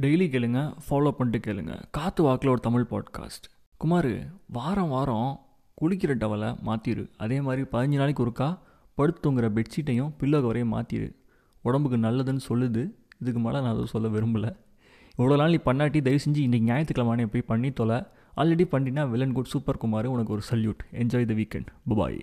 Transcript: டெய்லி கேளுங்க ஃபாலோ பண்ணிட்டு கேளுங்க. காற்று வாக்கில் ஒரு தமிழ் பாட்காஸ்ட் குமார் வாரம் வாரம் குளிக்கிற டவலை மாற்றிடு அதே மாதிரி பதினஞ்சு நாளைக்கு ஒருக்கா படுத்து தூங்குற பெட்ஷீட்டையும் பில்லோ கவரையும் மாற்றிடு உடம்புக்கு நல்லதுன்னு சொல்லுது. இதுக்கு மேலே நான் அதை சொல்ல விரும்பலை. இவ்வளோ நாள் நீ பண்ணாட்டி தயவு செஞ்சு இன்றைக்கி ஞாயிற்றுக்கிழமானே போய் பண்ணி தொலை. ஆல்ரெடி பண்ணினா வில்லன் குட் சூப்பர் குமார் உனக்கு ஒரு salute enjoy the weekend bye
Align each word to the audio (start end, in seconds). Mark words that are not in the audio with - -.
டெய்லி 0.00 0.26
கேளுங்க 0.30 0.76
ஃபாலோ 0.90 1.10
பண்ணிட்டு 1.10 1.52
கேளுங்க. 1.52 1.82
காற்று 1.90 2.24
வாக்கில் 2.24 2.50
ஒரு 2.50 2.60
தமிழ் 2.60 2.86
பாட்காஸ்ட் 2.90 3.46
குமார் 3.76 4.30
வாரம் 4.46 4.88
வாரம் 4.88 5.40
குளிக்கிற 5.80 6.12
டவலை 6.16 6.56
மாற்றிடு 6.66 7.10
அதே 7.16 7.40
மாதிரி 7.40 7.62
பதினஞ்சு 7.72 7.94
நாளைக்கு 7.94 8.26
ஒருக்கா 8.26 8.58
படுத்து 8.94 9.32
தூங்குற 9.32 9.44
பெட்ஷீட்டையும் 9.48 10.12
பில்லோ 10.20 10.38
கவரையும் 10.40 10.72
மாற்றிடு 10.72 11.14
உடம்புக்கு 11.62 11.96
நல்லதுன்னு 11.96 12.40
சொல்லுது. 12.48 12.90
இதுக்கு 13.20 13.40
மேலே 13.40 13.60
நான் 13.60 13.72
அதை 13.72 13.86
சொல்ல 13.86 14.08
விரும்பலை. 14.08 14.56
இவ்வளோ 15.18 15.36
நாள் 15.36 15.50
நீ 15.50 15.56
பண்ணாட்டி 15.56 16.02
தயவு 16.02 16.22
செஞ்சு 16.28 16.50
இன்றைக்கி 16.50 16.64
ஞாயிற்றுக்கிழமானே 16.64 17.26
போய் 17.26 17.42
பண்ணி 17.42 17.70
தொலை. 17.70 18.02
ஆல்ரெடி 18.36 18.64
பண்ணினா 18.70 19.10
வில்லன் 19.10 19.32
குட் 19.32 19.44
சூப்பர் 19.44 19.76
குமார் 19.76 20.06
உனக்கு 20.06 20.32
ஒரு 20.32 20.42
salute 20.50 20.86
enjoy 20.92 21.24
the 21.24 21.34
weekend 21.34 21.94
bye 21.96 22.18